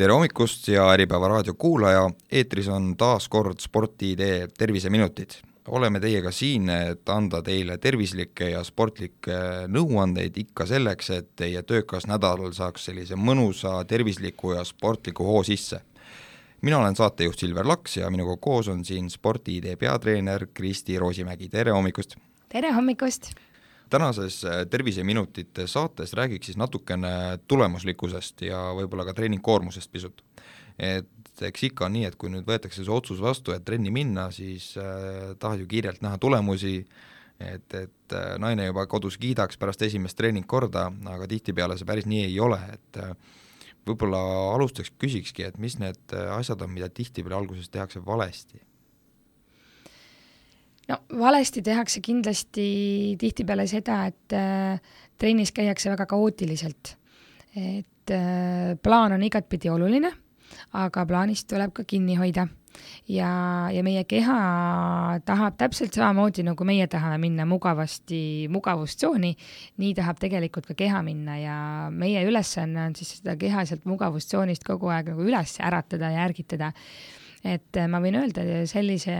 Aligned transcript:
tere 0.00 0.14
hommikust 0.16 0.68
ja 0.72 0.86
Äripäeva 0.94 1.28
raadio 1.28 1.52
kuulaja, 1.60 2.06
eetris 2.32 2.70
on 2.72 2.94
taas 2.96 3.26
kord 3.28 3.58
Sporti-idee 3.60 4.46
terviseminutid. 4.58 5.34
oleme 5.68 6.00
teiega 6.00 6.30
siin, 6.32 6.70
et 6.70 7.08
anda 7.08 7.42
teile 7.44 7.76
tervislikke 7.78 8.48
ja 8.50 8.62
sportlikke 8.64 9.66
nõuandeid 9.68 10.38
ikka 10.40 10.66
selleks, 10.66 11.10
et 11.10 11.28
teie 11.36 11.62
töökas 11.62 12.08
nädal 12.08 12.48
saaks 12.56 12.88
sellise 12.88 13.14
mõnusa, 13.14 13.84
tervisliku 13.84 14.54
ja 14.54 14.64
sportliku 14.64 15.24
hoo 15.24 15.42
sisse. 15.44 15.82
mina 16.62 16.78
olen 16.78 16.96
saatejuht 16.96 17.38
Silver 17.38 17.66
Laks 17.66 17.96
ja 17.96 18.10
minuga 18.10 18.36
koos 18.36 18.68
on 18.68 18.84
siin 18.84 19.10
Sporti-idee 19.10 19.76
peatreener 19.76 20.46
Kristi 20.54 20.98
Roosimägi, 20.98 21.48
tere 21.48 21.70
hommikust! 21.70 22.16
tere 22.48 22.72
hommikust! 22.72 23.32
Tänases 23.90 24.44
äh, 24.44 24.64
Terviseminutite 24.70 25.66
saates 25.66 26.12
räägiks 26.14 26.50
siis 26.50 26.58
natukene 26.60 27.38
tulemuslikkusest 27.48 28.42
ja 28.46 28.70
võib-olla 28.78 29.06
ka 29.08 29.14
treeningkoormusest 29.18 29.92
pisut. 29.92 30.22
et 30.78 31.42
eks 31.46 31.64
ikka 31.70 31.86
on 31.86 31.94
nii, 31.96 32.06
et 32.08 32.16
kui 32.20 32.30
nüüd 32.32 32.46
võetakse 32.48 32.84
see 32.84 32.92
otsus 32.92 33.20
vastu, 33.20 33.52
et 33.52 33.64
trenni 33.64 33.92
minna, 33.92 34.30
siis 34.32 34.72
äh, 34.80 35.34
tahad 35.40 35.60
ju 35.60 35.68
kiirelt 35.68 36.00
näha 36.04 36.18
tulemusi, 36.20 36.78
et, 37.40 37.74
et 37.74 38.16
äh, 38.16 38.32
naine 38.40 38.70
juba 38.70 38.86
kodus 38.90 39.18
kiidaks 39.20 39.60
pärast 39.60 39.82
esimest 39.84 40.18
treeningkorda, 40.20 40.86
aga 41.14 41.28
tihtipeale 41.28 41.76
see 41.78 41.88
päris 41.88 42.08
nii 42.08 42.24
ei 42.30 42.40
ole, 42.40 42.60
et 42.72 43.02
äh, 43.02 43.12
võib-olla 43.88 44.20
alustuseks 44.54 44.96
küsikski, 45.00 45.44
et 45.48 45.58
mis 45.58 45.78
need 45.80 46.16
asjad 46.36 46.60
on, 46.64 46.72
mida 46.72 46.88
tihtipeale 46.92 47.38
alguses 47.40 47.68
tehakse 47.72 48.02
valesti 48.04 48.60
no 50.90 50.98
valesti 51.18 51.62
tehakse 51.62 52.02
kindlasti 52.04 52.66
tihtipeale 53.20 53.66
seda, 53.70 54.02
et 54.10 54.36
äh, 54.36 54.80
trennis 55.20 55.54
käiakse 55.56 55.92
väga 55.92 56.06
kaootiliselt. 56.10 56.96
et 57.56 58.10
äh, 58.14 58.78
plaan 58.82 59.12
on 59.12 59.22
igatpidi 59.26 59.70
oluline, 59.70 60.12
aga 60.78 61.06
plaanist 61.06 61.48
tuleb 61.50 61.72
ka 61.74 61.84
kinni 61.84 62.16
hoida. 62.18 62.46
ja, 63.10 63.30
ja 63.74 63.82
meie 63.82 64.04
keha 64.06 64.36
tahab 65.26 65.56
täpselt 65.58 65.94
samamoodi, 65.94 66.44
nagu 66.46 66.64
meie 66.64 66.86
tahame 66.86 67.18
minna 67.18 67.44
mugavasti 67.46 68.46
mugavustsooni, 68.48 69.34
nii 69.82 69.94
tahab 69.94 70.20
tegelikult 70.22 70.70
ka 70.70 70.74
keha 70.78 71.02
minna 71.02 71.38
ja 71.38 71.56
meie 71.90 72.22
ülesanne 72.24 72.86
on 72.86 72.94
siis 72.94 73.18
seda 73.18 73.34
keha 73.36 73.66
sealt 73.66 73.84
mugavustsoonist 73.90 74.64
kogu 74.64 74.92
aeg 74.94 75.10
nagu 75.12 75.26
üles 75.26 75.58
äratada 75.60 76.12
ja 76.14 76.28
ärgitada 76.28 76.70
et 77.44 77.78
äh, 77.80 77.88
ma 77.88 78.00
võin 78.02 78.18
öelda 78.20 78.44
sellise 78.68 79.14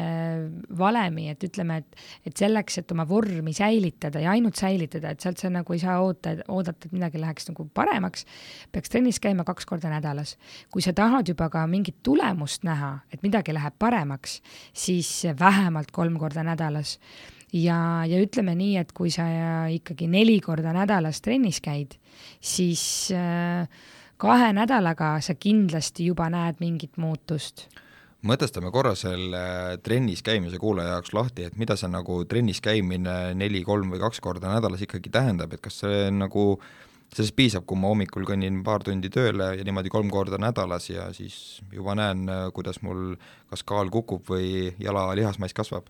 valemi, 0.77 1.29
et 1.33 1.45
ütleme, 1.47 1.81
et, 1.81 2.03
et 2.29 2.37
selleks, 2.37 2.81
et 2.83 2.93
oma 2.93 3.07
vormi 3.09 3.55
säilitada 3.57 4.21
ja 4.21 4.35
ainult 4.35 4.61
säilitada, 4.61 5.15
et 5.15 5.25
sealt 5.25 5.41
sa 5.41 5.51
nagu 5.53 5.77
ei 5.77 5.81
saa 5.83 5.99
oota, 6.05 6.35
oodata, 6.53 6.89
et 6.89 6.97
midagi 6.97 7.21
läheks 7.23 7.49
nagu 7.51 7.67
paremaks, 7.75 8.27
peaks 8.73 8.93
trennis 8.93 9.21
käima 9.23 9.47
kaks 9.49 9.69
korda 9.69 9.93
nädalas. 9.93 10.37
kui 10.71 10.85
sa 10.85 10.93
tahad 10.93 11.29
juba 11.29 11.49
ka 11.53 11.67
mingit 11.67 12.03
tulemust 12.03 12.65
näha, 12.69 12.99
et 13.12 13.23
midagi 13.25 13.55
läheb 13.57 13.77
paremaks, 13.79 14.41
siis 14.73 15.25
vähemalt 15.39 15.91
kolm 15.91 16.19
korda 16.21 16.45
nädalas 16.45 16.99
ja, 17.53 18.05
ja 18.07 18.21
ütleme 18.21 18.55
nii, 18.59 18.77
et 18.81 18.93
kui 18.97 19.11
sa 19.15 19.27
ikkagi 19.73 20.09
neli 20.11 20.39
korda 20.45 20.75
nädalas 20.77 21.23
trennis 21.25 21.61
käid, 21.65 21.97
siis 22.41 22.83
äh, 23.17 23.65
kahe 24.21 24.53
nädalaga 24.53 25.17
sa 25.25 25.34
kindlasti 25.34 26.11
juba 26.11 26.29
näed 26.33 26.61
mingit 26.61 27.01
muutust 27.01 27.69
mõtestame 28.27 28.71
korra 28.75 28.93
selle 28.99 29.79
trennis 29.85 30.23
käimise 30.27 30.61
kuulaja 30.61 30.97
jaoks 30.97 31.15
lahti, 31.17 31.47
et 31.49 31.57
mida 31.61 31.77
see 31.79 31.91
nagu 31.91 32.23
trennis 32.29 32.61
käimine 32.65 33.35
neli, 33.39 33.62
kolm 33.67 33.95
või 33.95 34.03
kaks 34.03 34.21
korda 34.25 34.53
nädalas 34.53 34.85
ikkagi 34.85 35.12
tähendab, 35.12 35.55
et 35.55 35.62
kas 35.65 35.81
see 35.85 36.09
nagu, 36.12 36.45
sellest 37.15 37.37
piisab, 37.39 37.65
kui 37.67 37.81
ma 37.81 37.91
hommikul 37.91 38.27
kõnnin 38.29 38.61
paar 38.67 38.85
tundi 38.87 39.11
tööle 39.12 39.55
ja 39.59 39.65
niimoodi 39.67 39.93
kolm 39.93 40.11
korda 40.12 40.39
nädalas 40.41 40.91
ja 40.91 41.09
siis 41.17 41.61
juba 41.73 41.97
näen, 41.99 42.29
kuidas 42.57 42.83
mul 42.87 43.17
kas 43.51 43.65
kaal 43.67 43.91
kukub 43.91 44.29
või 44.31 44.69
jala 44.79 45.09
lihasmass 45.19 45.57
kasvab? 45.57 45.89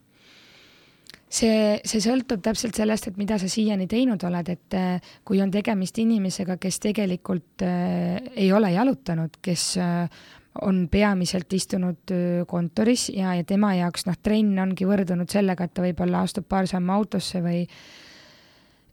see, 1.30 1.78
see 1.86 2.02
sõltub 2.02 2.42
täpselt 2.42 2.76
sellest, 2.78 3.06
et 3.06 3.18
mida 3.20 3.38
sa 3.40 3.48
siiani 3.50 3.86
teinud 3.90 4.22
oled, 4.26 4.50
et 4.50 4.76
äh, 4.76 5.12
kui 5.26 5.40
on 5.42 5.52
tegemist 5.54 5.98
inimesega, 6.02 6.58
kes 6.60 6.80
tegelikult 6.82 7.64
äh, 7.66 8.18
ei 8.34 8.50
ole 8.52 8.72
jalutanud, 8.74 9.38
kes 9.42 9.66
äh, 9.78 10.24
on 10.62 10.88
peamiselt 10.90 11.52
istunud 11.52 12.12
kontoris 12.50 13.08
ja, 13.14 13.34
ja 13.38 13.44
tema 13.46 13.74
jaoks 13.78 14.06
noh, 14.08 14.16
trenn 14.22 14.58
ongi 14.58 14.86
võrdunud 14.88 15.30
sellega, 15.30 15.66
et 15.66 15.74
ta 15.74 15.84
võib-olla 15.84 16.24
astub 16.26 16.48
paar 16.50 16.66
sammu 16.70 16.92
autosse 16.92 17.42
või 17.44 17.62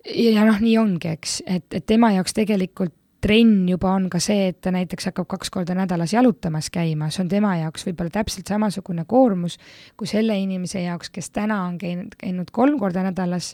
ja 0.06 0.46
noh, 0.46 0.59
nii 0.62 0.78
ongi, 0.79 1.16
eks, 1.17 1.41
et, 1.47 1.67
et 1.73 1.85
tema 1.85 2.12
jaoks 2.16 2.38
tegelikult 2.38 2.94
trenn 3.27 3.67
juba 3.67 3.91
on 3.91 4.05
ka 4.11 4.19
see, 4.23 4.47
et 4.53 4.59
ta 4.63 4.71
näiteks 4.71 5.09
hakkab 5.09 5.27
kaks 5.33 5.51
korda 5.51 5.75
nädalas 5.75 6.13
jalutamas 6.15 6.69
käima, 6.71 7.09
see 7.11 7.25
on 7.25 7.31
tema 7.31 7.53
jaoks 7.59 7.83
võib-olla 7.88 8.13
täpselt 8.13 8.47
samasugune 8.47 9.03
koormus 9.09 9.57
kui 9.99 10.07
selle 10.07 10.38
inimese 10.39 10.85
jaoks, 10.85 11.11
kes 11.11 11.29
täna 11.35 11.59
on 11.66 11.75
käinud, 11.81 12.16
käinud 12.19 12.53
kolm 12.55 12.77
korda 12.79 13.03
nädalas, 13.03 13.51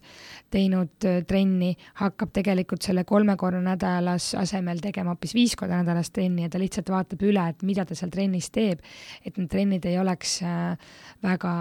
teinud 0.54 1.08
äh, 1.10 1.24
trenni, 1.30 1.72
hakkab 2.04 2.36
tegelikult 2.36 2.86
selle 2.86 3.06
kolme 3.10 3.36
korra 3.40 3.64
nädalas 3.66 4.34
asemel 4.38 4.84
tegema 4.84 5.16
hoopis 5.16 5.34
viis 5.38 5.58
korda 5.58 5.82
nädalas 5.82 6.14
trenni 6.14 6.46
ja 6.46 6.54
ta 6.54 6.62
lihtsalt 6.62 6.94
vaatab 6.94 7.26
üle, 7.26 7.50
et 7.50 7.66
mida 7.66 7.88
ta 7.90 7.98
seal 7.98 8.14
trennis 8.14 8.52
teeb, 8.54 8.84
et 9.26 9.40
need 9.40 9.50
trennid 9.50 9.90
ei 9.90 9.98
oleks 10.02 10.38
äh, 10.46 10.94
väga 11.26 11.54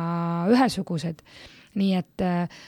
ühesugused. 0.52 1.24
nii 1.80 1.94
et 1.96 2.24
äh, 2.26 2.64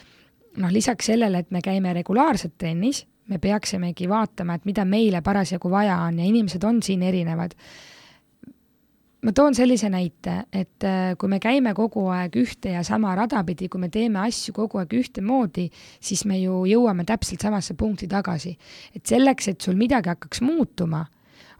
noh, 0.56 0.72
lisaks 0.72 1.12
sellele, 1.12 1.44
et 1.44 1.50
me 1.52 1.60
käime 1.60 1.92
regulaarselt 1.92 2.56
trennis 2.56 3.04
me 3.28 3.38
peaksimegi 3.38 4.08
vaatama, 4.08 4.58
et 4.58 4.68
mida 4.68 4.84
meile 4.84 5.22
parasjagu 5.24 5.70
vaja 5.70 5.98
on 6.06 6.18
ja 6.20 6.28
inimesed 6.28 6.64
on 6.64 6.82
siin 6.82 7.02
erinevad. 7.02 7.54
ma 9.24 9.32
toon 9.32 9.54
sellise 9.56 9.88
näite, 9.88 10.32
et 10.52 10.84
äh, 10.84 11.14
kui 11.16 11.30
me 11.32 11.38
käime 11.40 11.72
kogu 11.74 12.02
aeg 12.12 12.34
ühte 12.36 12.74
ja 12.74 12.82
sama 12.84 13.14
rada 13.16 13.40
pidi, 13.44 13.70
kui 13.72 13.80
me 13.80 13.88
teeme 13.88 14.20
asju 14.20 14.52
kogu 14.52 14.82
aeg 14.82 14.92
ühtemoodi, 14.92 15.70
siis 16.00 16.26
me 16.28 16.36
ju 16.42 16.66
jõuame 16.68 17.06
täpselt 17.08 17.40
samasse 17.40 17.74
punkti 17.74 18.06
tagasi. 18.06 18.58
et 18.94 19.06
selleks, 19.06 19.48
et 19.48 19.60
sul 19.60 19.80
midagi 19.80 20.12
hakkaks 20.12 20.42
muutuma 20.44 21.06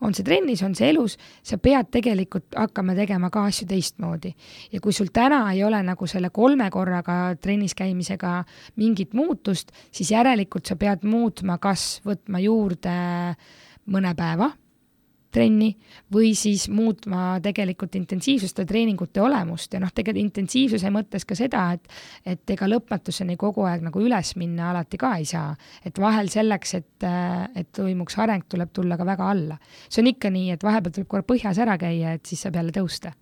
on 0.05 0.15
see 0.15 0.27
trennis, 0.27 0.63
on 0.67 0.75
see 0.77 0.91
elus, 0.93 1.17
sa 1.43 1.59
pead 1.63 1.91
tegelikult 1.95 2.57
hakkama 2.59 2.97
tegema 2.99 3.31
ka 3.33 3.47
asju 3.49 3.69
teistmoodi. 3.71 4.35
ja 4.73 4.81
kui 4.81 4.93
sul 4.93 5.11
täna 5.13 5.53
ei 5.53 5.65
ole 5.65 5.83
nagu 5.83 6.07
selle 6.07 6.31
kolme 6.31 6.71
korraga 6.71 7.37
trennis 7.41 7.75
käimisega 7.75 8.43
mingit 8.77 9.15
muutust, 9.15 9.73
siis 9.91 10.11
järelikult 10.11 10.67
sa 10.67 10.77
pead 10.77 11.05
muutma, 11.05 11.59
kas 11.59 12.03
võtma 12.05 12.43
juurde 12.45 12.99
mõne 13.87 14.15
päeva 14.17 14.53
trenni 15.35 15.71
või 16.15 16.33
siis 16.39 16.69
muutma 16.73 17.39
tegelikult 17.45 17.97
intensiivsust 17.99 18.63
ja 18.63 18.67
treeningute 18.69 19.23
olemust 19.25 19.75
ja 19.75 19.83
noh, 19.83 19.93
tegelikult 19.95 20.23
intensiivsuse 20.25 20.93
mõttes 20.95 21.27
ka 21.27 21.37
seda, 21.39 21.67
et 21.75 21.91
et 22.35 22.55
ega 22.55 22.69
lõpmatuseni 22.71 23.37
kogu 23.41 23.67
aeg 23.69 23.83
nagu 23.85 24.01
üles 24.03 24.35
minna 24.41 24.71
alati 24.71 25.01
ka 25.01 25.15
ei 25.19 25.27
saa. 25.29 25.55
et 25.85 25.99
vahel 25.99 26.31
selleks, 26.33 26.75
et, 26.75 27.09
et 27.55 27.73
toimuks 27.73 28.19
areng, 28.19 28.47
tuleb 28.49 28.73
tulla 28.73 28.97
ka 28.97 29.07
väga 29.07 29.31
alla. 29.31 29.59
see 29.89 30.03
on 30.03 30.13
ikka 30.15 30.31
nii, 30.31 30.55
et 30.55 30.65
vahepeal 30.65 30.99
tuleb 30.99 31.11
korra 31.11 31.29
põhjas 31.35 31.61
ära 31.61 31.77
käia, 31.79 32.15
et 32.15 32.27
siis 32.27 32.47
saab 32.47 32.61
jälle 32.61 32.75
tõusta 32.75 33.13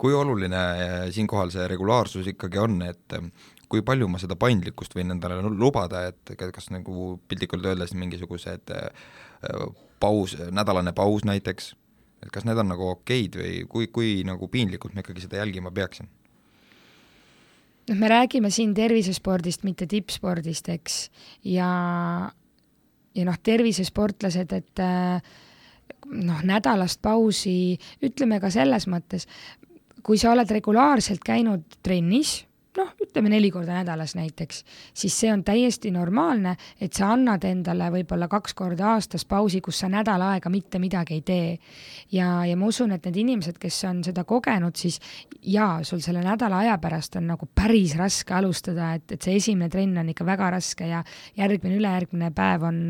kui 0.00 0.14
oluline 0.16 0.60
eh, 0.80 1.06
siinkohal 1.14 1.52
see 1.52 1.66
regulaarsus 1.68 2.30
ikkagi 2.32 2.60
on, 2.62 2.80
et 2.86 3.16
eh, 3.16 3.28
kui 3.70 3.84
palju 3.86 4.08
ma 4.10 4.20
seda 4.22 4.36
paindlikkust 4.40 4.96
võin 4.96 5.14
endale 5.14 5.38
lubada, 5.50 6.06
et 6.10 6.34
kas 6.40 6.70
nagu 6.74 7.12
piltlikult 7.28 7.68
öeldes 7.70 7.94
mingisugused 7.98 8.74
eh, 8.76 8.90
paus, 10.00 10.36
nädalane 10.50 10.92
paus 10.96 11.24
näiteks, 11.28 11.74
et 12.24 12.32
kas 12.32 12.46
need 12.48 12.58
on 12.60 12.72
nagu 12.72 12.88
okeid 12.94 13.36
või 13.40 13.52
kui, 13.68 13.90
kui 13.92 14.14
nagu 14.28 14.48
piinlikult 14.48 14.96
ma 14.96 15.04
ikkagi 15.04 15.26
seda 15.26 15.40
jälgima 15.42 15.72
peaksin? 15.74 16.10
noh, 17.90 17.98
me 17.98 18.08
räägime 18.08 18.50
siin 18.54 18.74
tervisespordist, 18.74 19.64
mitte 19.66 19.86
tippspordist, 19.90 20.68
eks, 20.70 20.98
ja, 21.48 21.70
ja 23.14 23.24
noh, 23.26 23.38
tervisesportlased, 23.42 24.52
et 24.54 24.82
noh, 26.10 26.44
nädalast 26.46 27.00
pausi, 27.02 27.78
ütleme 28.06 28.38
ka 28.42 28.52
selles 28.54 28.86
mõttes, 28.90 29.26
kui 30.06 30.20
sa 30.20 30.30
oled 30.34 30.50
regulaarselt 30.54 31.24
käinud 31.24 31.80
trennis 31.82 32.40
noh, 32.78 32.90
ütleme 33.02 33.30
neli 33.32 33.50
korda 33.50 33.74
nädalas 33.80 34.14
näiteks, 34.14 34.62
siis 34.94 35.16
see 35.22 35.32
on 35.32 35.42
täiesti 35.46 35.90
normaalne, 35.94 36.54
et 36.80 36.96
sa 36.96 37.10
annad 37.14 37.44
endale 37.48 37.90
võib-olla 37.94 38.28
kaks 38.30 38.54
korda 38.58 38.92
aastas 38.94 39.24
pausi, 39.28 39.60
kus 39.64 39.82
sa 39.82 39.90
nädal 39.90 40.22
aega 40.28 40.52
mitte 40.52 40.78
midagi 40.82 41.18
ei 41.18 41.24
tee. 41.26 41.50
ja, 42.12 42.44
ja 42.46 42.56
ma 42.56 42.70
usun, 42.70 42.92
et 42.94 43.08
need 43.08 43.20
inimesed, 43.24 43.58
kes 43.58 43.82
on 43.90 44.04
seda 44.06 44.24
kogenud, 44.24 44.76
siis 44.76 45.00
jaa, 45.42 45.82
sul 45.84 46.02
selle 46.04 46.22
nädala 46.26 46.62
aja 46.64 46.78
pärast 46.78 47.16
on 47.18 47.26
nagu 47.32 47.48
päris 47.54 47.96
raske 47.98 48.34
alustada, 48.34 48.94
et, 48.94 49.10
et 49.12 49.22
see 49.22 49.36
esimene 49.40 49.70
trenn 49.72 49.98
on 49.98 50.14
ikka 50.14 50.26
väga 50.28 50.52
raske 50.56 50.86
ja 50.86 51.02
järgmine, 51.38 51.80
ülejärgmine 51.80 52.30
päev 52.36 52.66
on, 52.70 52.80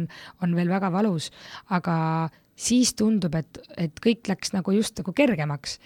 on 0.43 0.57
veel 0.57 0.69
väga 0.73 0.93
valus, 0.93 1.31
aga 1.71 2.29
siis 2.61 2.93
tundub, 2.99 3.35
et, 3.39 3.61
et 3.81 4.01
kõik 4.05 4.29
läks 4.29 4.53
nagu 4.53 4.75
just 4.77 4.99
nagu 5.01 5.15
kergemaks 5.17 5.79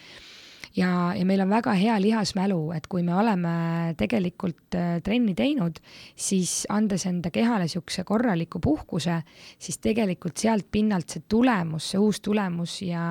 ja, 0.76 0.90
ja 1.16 1.24
meil 1.26 1.42
on 1.44 1.52
väga 1.52 1.74
hea 1.78 1.96
lihasmälu, 2.02 2.58
et 2.76 2.86
kui 2.90 3.04
me 3.06 3.14
oleme 3.16 3.54
tegelikult 3.98 4.76
äh, 4.78 4.98
trenni 5.04 5.34
teinud, 5.38 5.80
siis 6.16 6.64
andes 6.72 7.06
enda 7.10 7.32
kehale 7.34 7.68
niisuguse 7.68 8.04
korraliku 8.08 8.60
puhkuse, 8.62 9.20
siis 9.58 9.80
tegelikult 9.82 10.40
sealt 10.40 10.68
pinnalt 10.72 11.16
see 11.16 11.26
tulemus, 11.28 11.92
see 11.92 12.02
uus 12.02 12.20
tulemus 12.24 12.80
ja 12.86 13.04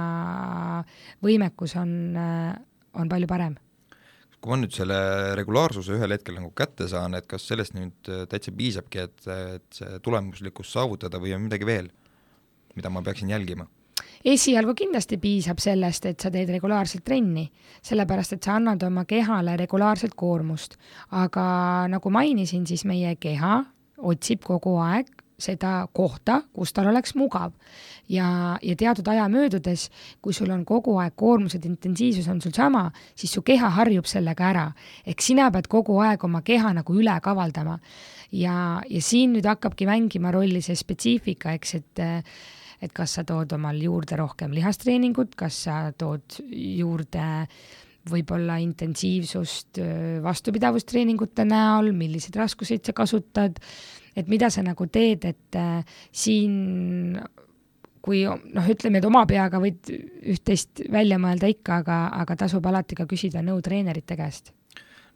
võimekus 1.23 1.77
on, 1.79 1.93
äh, 2.19 2.49
on 2.99 3.11
palju 3.11 3.29
parem 3.29 3.59
kui 4.43 4.51
ma 4.51 4.57
nüüd 4.59 4.73
selle 4.75 4.95
regulaarsuse 5.39 5.93
ühel 5.95 6.11
hetkel 6.11 6.35
nagu 6.35 6.49
kätte 6.51 6.89
saan, 6.91 7.13
et 7.15 7.29
kas 7.31 7.45
sellest 7.47 7.77
nüüd 7.77 8.09
äh, 8.11 8.25
täitsa 8.27 8.51
piisabki, 8.51 9.05
et, 9.07 9.23
et 9.31 9.77
see 9.79 10.01
tulemuslikkus 10.03 10.73
saavutada 10.75 11.21
või 11.23 11.31
on 11.37 11.45
midagi 11.45 11.67
veel, 11.69 11.87
mida 12.75 12.91
ma 12.91 13.05
peaksin 13.05 13.31
jälgima? 13.31 13.69
Esialgu 14.23 14.73
kindlasti 14.77 15.17
piisab 15.21 15.59
sellest, 15.59 16.05
et 16.05 16.23
sa 16.23 16.31
teed 16.31 16.49
regulaarselt 16.53 17.03
trenni, 17.05 17.45
sellepärast 17.83 18.37
et 18.37 18.43
sa 18.43 18.57
annad 18.57 18.83
oma 18.87 19.05
kehale 19.05 19.57
regulaarselt 19.59 20.15
koormust. 20.15 20.77
aga 21.11 21.87
nagu 21.87 22.09
mainisin, 22.09 22.65
siis 22.67 22.85
meie 22.85 23.15
keha 23.15 23.63
otsib 23.97 24.43
kogu 24.43 24.77
aeg 24.81 25.09
seda 25.43 25.87
kohta, 25.93 26.41
kus 26.53 26.73
tal 26.73 26.87
oleks 26.91 27.15
mugav. 27.15 27.51
ja, 28.09 28.57
ja 28.61 28.75
teatud 28.75 29.07
aja 29.07 29.27
möödudes, 29.29 29.89
kui 30.21 30.33
sul 30.33 30.51
on 30.51 30.65
kogu 30.65 30.97
aeg 31.01 31.13
koormused, 31.15 31.65
intensiivsus 31.65 32.27
on 32.27 32.41
sul 32.41 32.51
sama, 32.55 32.91
siis 33.15 33.31
su 33.31 33.41
keha 33.41 33.69
harjub 33.69 34.05
sellega 34.05 34.49
ära. 34.49 34.71
ehk 35.05 35.21
sina 35.21 35.51
pead 35.51 35.67
kogu 35.67 35.99
aeg 35.99 36.23
oma 36.23 36.41
keha 36.41 36.73
nagu 36.73 36.95
üle 36.95 37.19
kavaldama. 37.21 37.79
ja, 38.31 38.81
ja 38.89 39.01
siin 39.01 39.33
nüüd 39.33 39.45
hakkabki 39.45 39.85
mängima 39.85 40.31
rolli 40.31 40.61
see 40.61 40.75
spetsiifika, 40.75 41.53
eks, 41.53 41.75
et 41.75 42.03
et 42.83 42.91
kas 42.95 43.17
sa 43.17 43.23
tood 43.27 43.55
omal 43.55 43.79
juurde 43.79 44.19
rohkem 44.19 44.51
lihastreeningut, 44.55 45.37
kas 45.39 45.63
sa 45.67 45.77
tood 45.97 46.39
juurde 46.51 47.47
võib-olla 48.11 48.57
intensiivsust 48.59 49.79
vastupidavustreeningute 50.23 51.45
näol, 51.47 51.93
milliseid 51.95 52.35
raskuseid 52.35 52.83
sa 52.83 52.95
kasutad 52.97 53.61
et 54.15 54.29
mida 54.29 54.49
sa 54.53 54.63
nagu 54.65 54.87
teed, 54.91 55.25
et 55.25 55.57
äh, 55.57 55.99
siin 56.13 57.17
kui 58.03 58.23
noh, 58.27 58.65
ütleme, 58.67 58.99
et 58.99 59.07
oma 59.07 59.23
peaga 59.29 59.61
võid 59.63 59.87
üht-teist 60.33 60.83
välja 60.91 61.19
mõelda 61.21 61.47
ikka, 61.51 61.79
aga, 61.83 61.99
aga 62.19 62.35
tasub 62.43 62.65
alati 62.67 62.97
ka 62.99 63.07
küsida 63.09 63.43
nõu 63.45 63.61
treenerite 63.63 64.17
käest. 64.19 64.51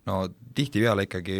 no 0.07 0.21
tihtipeale 0.55 1.03
ikkagi 1.03 1.39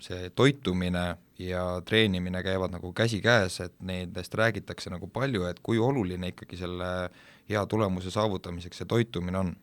see 0.00 0.30
toitumine 0.34 1.04
ja 1.48 1.80
treenimine 1.84 2.42
käivad 2.42 2.72
nagu 2.74 2.92
käsikäes, 2.92 3.60
et 3.60 3.74
nendest 3.80 4.34
räägitakse 4.34 4.90
nagu 4.92 5.08
palju, 5.12 5.44
et 5.48 5.60
kui 5.62 5.78
oluline 5.78 6.32
ikkagi 6.32 6.58
selle 6.60 6.88
hea 7.50 7.66
tulemuse 7.66 8.10
saavutamiseks 8.10 8.82
see 8.82 8.88
toitumine 8.88 9.38
on 9.38 9.54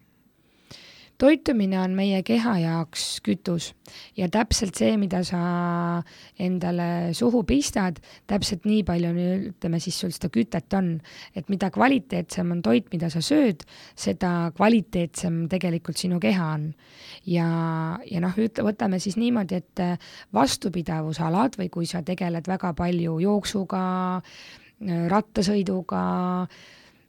toitumine 1.19 1.79
on 1.81 1.95
meie 1.97 2.21
keha 2.25 2.55
jaoks 2.61 3.05
kütus 3.25 3.73
ja 4.17 4.29
täpselt 4.31 4.77
see, 4.79 4.93
mida 4.99 5.21
sa 5.27 5.39
endale 6.39 7.11
suhu 7.17 7.41
pistad, 7.47 7.99
täpselt 8.29 8.67
nii 8.69 8.83
palju, 8.87 9.11
ütleme 9.51 9.81
siis 9.83 9.99
sul 9.99 10.13
seda 10.15 10.31
kütet 10.33 10.73
on. 10.77 10.93
et 11.35 11.49
mida 11.49 11.69
kvaliteetsem 11.73 12.51
on 12.55 12.61
toit, 12.65 12.87
mida 12.93 13.09
sa 13.11 13.21
sööd, 13.25 13.65
seda 13.95 14.51
kvaliteetsem 14.55 15.47
tegelikult 15.51 15.99
sinu 15.99 16.19
keha 16.23 16.53
on. 16.55 16.71
ja, 17.25 17.49
ja 18.05 18.23
noh, 18.23 18.39
ütle, 18.39 18.65
võtame 18.71 19.01
siis 19.03 19.19
niimoodi, 19.19 19.59
et 19.59 19.83
vastupidavusalad 20.33 21.59
või 21.59 21.69
kui 21.73 21.89
sa 21.89 22.03
tegeled 22.05 22.47
väga 22.47 22.73
palju 22.77 23.19
jooksuga, 23.23 23.83
rattasõiduga, 25.11 26.01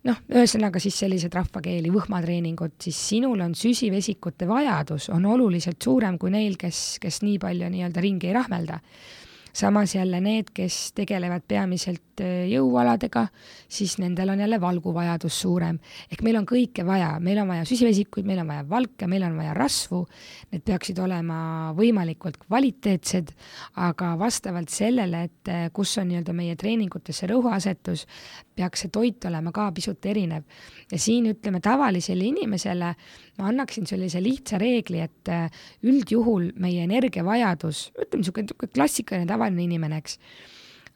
noh, 0.08 0.20
ühesõnaga 0.32 0.80
siis 0.82 0.96
sellised 1.02 1.34
rahvakeeli 1.34 1.92
võhmatreeningud, 1.92 2.76
siis 2.82 3.00
sinul 3.10 3.40
on 3.44 3.54
süsivesikute 3.58 4.48
vajadus 4.48 5.10
on 5.14 5.26
oluliselt 5.28 5.82
suurem 5.82 6.18
kui 6.18 6.32
neil, 6.34 6.56
kes, 6.60 6.98
kes 7.02 7.22
nii 7.26 7.38
palju 7.42 7.68
nii-öelda 7.72 8.04
ringi 8.04 8.30
ei 8.30 8.36
rahmelda 8.36 8.80
samas 9.52 9.94
jälle 9.94 10.20
need, 10.20 10.50
kes 10.54 10.92
tegelevad 10.96 11.42
peamiselt 11.48 12.22
äh, 12.22 12.46
jõualadega, 12.50 13.26
siis 13.68 13.96
nendel 13.98 14.32
on 14.32 14.40
jälle 14.40 14.60
valguvajadus 14.60 15.40
suurem. 15.40 15.78
ehk 16.12 16.22
meil 16.22 16.36
on 16.40 16.46
kõike 16.46 16.84
vaja, 16.86 17.12
meil 17.20 17.38
on 17.42 17.48
vaja 17.48 17.64
süsivesikuid, 17.68 18.26
meil 18.26 18.42
on 18.42 18.48
vaja 18.48 18.68
valke, 18.68 19.06
meil 19.06 19.24
on 19.26 19.36
vaja 19.36 19.54
rasvu, 19.54 20.04
need 20.52 20.64
peaksid 20.66 20.98
olema 20.98 21.72
võimalikult 21.76 22.38
kvaliteetsed, 22.46 23.32
aga 23.76 24.12
vastavalt 24.18 24.68
sellele, 24.68 25.24
et 25.30 25.52
äh, 25.52 25.68
kus 25.72 25.96
on 25.98 26.10
nii-öelda 26.10 26.36
meie 26.36 26.56
treeningutes 26.56 27.22
see 27.22 27.30
rõhuasetus, 27.30 28.06
peaks 28.56 28.84
see 28.84 28.92
toit 28.92 29.24
olema 29.24 29.52
ka 29.52 29.70
pisut 29.72 30.06
erinev. 30.06 30.44
ja 30.90 30.98
siin 30.98 31.26
ütleme 31.30 31.60
tavalisele 31.60 32.24
inimesele 32.24 32.94
ma 33.40 33.48
annaksin 33.50 33.88
sellise 33.88 34.20
lihtsa 34.22 34.60
reegli, 34.60 35.00
et 35.02 35.32
äh, 35.32 35.48
üldjuhul 35.86 36.50
meie 36.60 36.84
energiavajadus, 36.86 37.88
ütleme 37.96 38.22
niisugune 38.22 38.70
klassikaline 38.74 39.28
tavaline 39.30 39.64
inimene, 39.64 40.00
eks, 40.02 40.18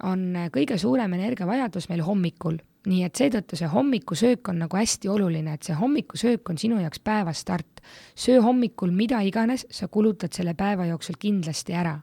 on 0.04 0.30
äh, 0.36 0.48
kõige 0.54 0.78
suurem 0.80 1.16
energiavajadus 1.18 1.90
meil 1.92 2.04
hommikul. 2.06 2.60
nii 2.84 3.00
et 3.00 3.16
seetõttu 3.16 3.56
see 3.56 3.68
hommikusöök 3.72 4.48
on 4.52 4.58
nagu 4.60 4.76
hästi 4.76 5.08
oluline, 5.08 5.54
et 5.56 5.64
see 5.64 5.76
hommikusöök 5.78 6.50
on 6.52 6.58
sinu 6.60 6.82
jaoks 6.82 7.00
päeva 7.00 7.32
start. 7.32 7.80
söö 8.14 8.42
hommikul 8.44 8.92
mida 8.92 9.22
iganes, 9.24 9.66
sa 9.70 9.88
kulutad 9.88 10.36
selle 10.36 10.52
päeva 10.54 10.84
jooksul 10.90 11.16
kindlasti 11.18 11.72
ära 11.72 11.96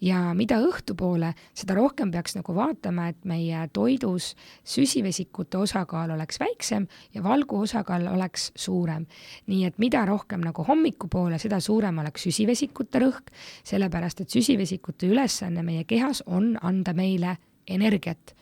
ja 0.00 0.20
mida 0.34 0.60
õhtupoole, 0.62 1.32
seda 1.56 1.76
rohkem 1.78 2.12
peaks 2.14 2.36
nagu 2.38 2.54
vaatama, 2.54 3.08
et 3.12 3.24
meie 3.28 3.64
toidus 3.74 4.32
süsivesikute 4.66 5.58
osakaal 5.58 6.14
oleks 6.14 6.40
väiksem 6.40 6.86
ja 7.14 7.22
valgu 7.22 7.60
osakaal 7.64 8.06
oleks 8.12 8.50
suurem. 8.56 9.06
nii 9.46 9.64
et 9.64 9.78
mida 9.78 10.04
rohkem 10.06 10.40
nagu 10.44 10.64
hommikupoole, 10.64 11.38
seda 11.38 11.60
suurem 11.60 11.98
oleks 11.98 12.22
süsivesikute 12.28 13.02
rõhk, 13.02 13.32
sellepärast 13.64 14.20
et 14.20 14.30
süsivesikute 14.30 15.06
ülesanne 15.06 15.62
meie 15.62 15.84
kehas 15.84 16.22
on 16.26 16.56
anda 16.62 16.94
meile 16.94 17.36
energiat 17.68 18.34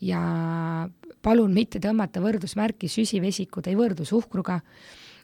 ja 0.00 0.20
palun 1.22 1.54
mitte 1.54 1.80
tõmmata 1.80 2.20
võrdusmärki, 2.20 2.88
süsivesikud 2.88 3.66
ei 3.70 3.76
võrdu 3.78 4.04
suhkruga 4.08 4.60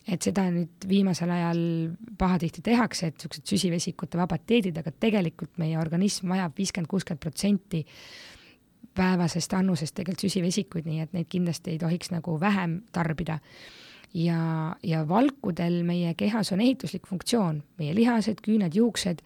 et 0.09 0.23
seda 0.25 0.47
nüüd 0.53 0.87
viimasel 0.89 1.31
ajal 1.31 1.61
pahatihti 2.19 2.63
tehakse, 2.65 3.11
et 3.11 3.19
niisugused 3.19 3.53
süsivesikute 3.53 4.19
vabad 4.21 4.47
dieedid, 4.49 4.79
aga 4.81 4.93
tegelikult 4.93 5.59
meie 5.61 5.79
organism 5.79 6.33
vajab 6.33 6.57
viiskümmend, 6.57 6.91
kuuskümmend 6.91 7.23
protsenti 7.23 7.85
päevasest 8.97 9.53
annusest 9.55 9.95
tegelikult 9.97 10.27
süsivesikuid, 10.27 10.89
nii 10.89 11.05
et 11.05 11.13
neid 11.17 11.29
kindlasti 11.31 11.75
ei 11.75 11.79
tohiks 11.83 12.11
nagu 12.15 12.39
vähem 12.41 12.81
tarbida. 12.93 13.39
ja, 14.15 14.75
ja 14.83 15.05
valkudel 15.09 15.85
meie 15.87 16.15
kehas 16.19 16.53
on 16.53 16.61
ehituslik 16.61 17.07
funktsioon, 17.07 17.63
meie 17.79 17.95
lihased, 17.95 18.41
küüned, 18.43 18.75
juuksed 18.75 19.23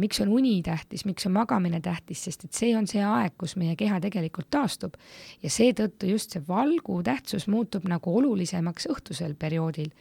miks 0.00 0.18
on 0.24 0.30
uni 0.34 0.56
tähtis, 0.66 1.04
miks 1.06 1.26
on 1.28 1.32
magamine 1.36 1.78
tähtis, 1.80 2.24
sest 2.26 2.48
et 2.48 2.56
see 2.56 2.72
on 2.74 2.88
see 2.90 3.02
aeg, 3.06 3.36
kus 3.38 3.54
meie 3.60 3.76
keha 3.78 4.00
tegelikult 4.02 4.48
taastub 4.50 4.96
ja 5.42 5.50
seetõttu 5.52 6.08
just 6.10 6.34
see 6.34 6.42
valgu 6.48 6.96
tähtsus 7.06 7.46
muutub 7.50 7.86
nagu 7.90 8.16
olulisemaks 8.18 8.88
õhtusel 8.90 9.36
perioodil. 9.38 9.92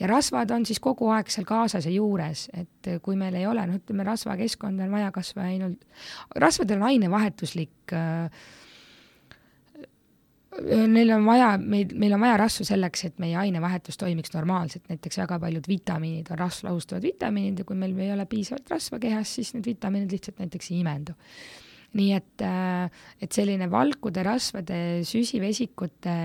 ja 0.00 0.10
rasvad 0.10 0.50
on 0.50 0.66
siis 0.68 0.82
kogu 0.84 1.08
aeg 1.14 1.32
seal 1.32 1.46
kaasas 1.48 1.88
ja 1.88 1.94
juures, 1.94 2.48
et 2.52 2.90
kui 3.02 3.16
meil 3.16 3.34
ei 3.40 3.46
ole, 3.46 3.64
noh, 3.66 3.80
ütleme 3.80 4.04
rasvakeskkonda 4.04 4.84
on 4.84 4.92
vaja 4.98 5.10
kas 5.14 5.32
või 5.36 5.54
ainult, 5.54 5.88
rasvadel 6.36 6.82
on 6.82 6.88
ainevahetuslik 6.90 7.96
äh, 7.96 8.28
neil 10.62 11.10
on 11.14 11.26
vaja, 11.26 11.54
meil, 11.58 11.90
meil 11.98 12.14
on 12.16 12.22
vaja 12.22 12.36
rasvu 12.44 12.66
selleks, 12.68 13.04
et 13.08 13.20
meie 13.22 13.36
ainevahetus 13.38 13.98
toimiks 14.00 14.32
normaalselt, 14.34 14.86
näiteks 14.90 15.18
väga 15.24 15.38
paljud 15.42 15.68
vitamiinid 15.68 16.30
on 16.30 16.40
rasva 16.40 16.70
lahustavad 16.70 17.04
vitamiinid 17.04 17.62
ja 17.62 17.68
kui 17.68 17.78
meil 17.78 17.96
ei 17.98 18.12
ole 18.14 18.26
piisavalt 18.30 18.70
rasva 18.70 19.00
kehas, 19.02 19.34
siis 19.38 19.54
need 19.56 19.66
vitamiinid 19.66 20.14
lihtsalt 20.14 20.42
näiteks 20.42 20.70
ei 20.72 20.80
imendu. 20.80 21.16
nii 21.94 22.10
et, 22.12 22.42
äh, 22.42 22.90
et 23.22 23.32
selline 23.32 23.68
valkude, 23.70 24.22
rasvade, 24.26 25.04
süsivesikute 25.06 26.16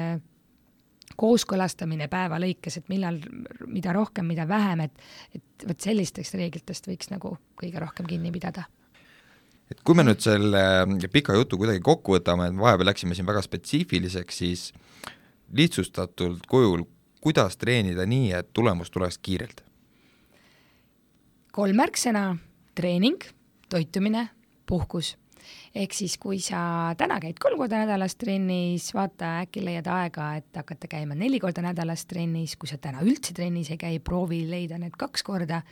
kooskõlastamine 1.19 2.07
päeva 2.09 2.39
lõikes, 2.41 2.79
et 2.79 2.89
millal, 2.89 3.19
mida 3.67 3.93
rohkem, 3.93 4.25
mida 4.25 4.47
vähem, 4.49 4.81
et, 4.87 5.05
et 5.35 5.67
vot 5.69 5.85
sellistest 5.89 6.33
reeglitest 6.39 6.89
võiks 6.89 7.13
nagu 7.13 7.35
kõige 7.59 7.85
rohkem 7.85 8.09
kinni 8.09 8.33
pidada 8.33 8.65
et 9.69 9.81
kui 9.85 9.97
me 9.97 10.05
nüüd 10.05 10.21
selle 10.23 10.61
pika 11.13 11.35
jutu 11.37 11.59
kuidagi 11.61 11.81
kokku 11.85 12.17
võtame, 12.17 12.49
et 12.49 12.57
vahepeal 12.57 12.89
läksime 12.89 13.17
siin 13.17 13.27
väga 13.29 13.43
spetsiifiliseks, 13.45 14.41
siis 14.41 14.69
lihtsustatult 15.55 16.45
kujul, 16.49 16.85
kuidas 17.21 17.57
treenida 17.57 18.05
nii, 18.09 18.31
et 18.37 18.53
tulemus 18.53 18.91
tuleks 18.93 19.19
kiirelt? 19.21 19.65
kolm 21.59 21.75
märksõna, 21.81 22.37
treening, 22.77 23.23
toitumine, 23.69 24.29
puhkus. 24.69 25.15
ehk 25.75 25.93
siis, 25.97 26.15
kui 26.21 26.37
sa 26.39 26.93
täna 26.97 27.17
käid 27.19 27.39
kolm 27.41 27.57
korda 27.57 27.81
nädalas 27.81 28.15
trennis, 28.15 28.91
vaata, 28.93 29.39
äkki 29.43 29.63
leiad 29.65 29.87
aega, 29.89 30.29
et 30.39 30.55
hakata 30.55 30.87
käima 30.87 31.17
neli 31.17 31.39
korda 31.41 31.63
nädalas 31.65 32.05
trennis, 32.05 32.55
kui 32.55 32.69
sa 32.69 32.77
täna 32.77 33.01
üldse 33.01 33.33
trennis 33.33 33.71
ei 33.73 33.81
käi, 33.81 33.99
proovi 33.99 34.43
leida 34.49 34.77
need 34.77 34.95
kaks 34.97 35.25
korda 35.25 35.63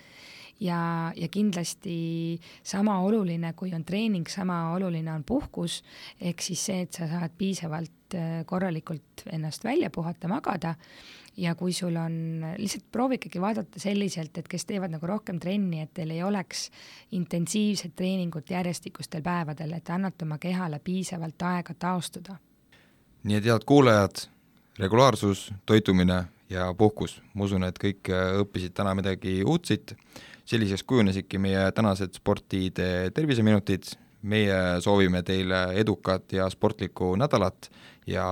ja, 0.60 1.12
ja 1.16 1.28
kindlasti 1.28 2.40
sama 2.64 3.00
oluline, 3.06 3.54
kui 3.54 3.74
on 3.74 3.86
treening, 3.86 4.28
sama 4.30 4.74
oluline 4.76 5.12
on 5.14 5.24
puhkus, 5.24 5.84
ehk 6.22 6.42
siis 6.42 6.66
see, 6.70 6.82
et 6.88 6.98
sa 6.98 7.08
saad 7.12 7.36
piisavalt 7.38 8.18
äh, 8.18 8.42
korralikult 8.46 9.28
ennast 9.32 9.64
välja 9.64 9.90
puhata, 9.94 10.28
magada 10.28 10.76
ja 11.38 11.56
kui 11.56 11.74
sul 11.74 11.96
on, 11.96 12.42
lihtsalt 12.58 12.88
proovigegi 12.92 13.42
vaadata 13.42 13.80
selliselt, 13.80 14.38
et 14.38 14.48
kes 14.50 14.66
teevad 14.66 14.92
nagu 14.94 15.08
rohkem 15.08 15.40
trenni, 15.40 15.82
et 15.82 15.94
teil 15.94 16.12
ei 16.16 16.24
oleks 16.26 16.68
intensiivset 17.12 17.96
treeningut 17.96 18.50
järjestikustel 18.50 19.22
päevadel, 19.22 19.76
et 19.78 19.90
annate 19.94 20.26
oma 20.26 20.40
kehale 20.42 20.80
piisavalt 20.80 21.42
aega 21.42 21.74
taastuda. 21.74 22.38
nii 23.24 23.38
et 23.38 23.46
head 23.46 23.66
kuulajad, 23.66 24.28
regulaarsus, 24.80 25.52
toitumine 25.66 26.24
ja 26.50 26.74
puhkus, 26.77 27.18
ma 27.34 27.48
usun, 27.48 27.66
et 27.68 27.80
kõik 27.82 28.12
õppisid 28.44 28.75
täna 28.77 28.94
midagi 28.98 29.42
uut 29.46 29.68
siit, 29.70 29.96
selliseks 30.48 30.86
kujunesidki 30.88 31.39
meie 31.42 31.66
tänased 31.75 32.16
sportiide 32.16 33.10
terviseminutid, 33.16 33.89
meie 34.27 34.60
soovime 34.84 35.22
teile 35.27 35.68
edukat 35.80 36.34
ja 36.34 36.48
sportlikku 36.50 37.13
nädalat 37.20 37.70
ja 38.08 38.25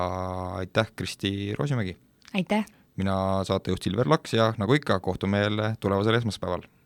aitäh, 0.61 0.91
Kristi 0.95 1.53
Roosimägi! 1.59 1.97
aitäh! 2.33 2.65
mina 2.95 3.43
saatejuht 3.43 3.83
Silver 3.83 4.07
Laks 4.09 4.33
ja 4.33 4.53
nagu 4.57 4.73
ikka, 4.73 4.99
kohtume 5.03 5.43
jälle 5.43 5.73
tulevasel 5.79 6.15
esmaspäeval 6.21 6.65